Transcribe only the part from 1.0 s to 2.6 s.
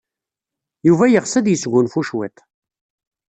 yeɣs ad yesgunfu cwiṭ.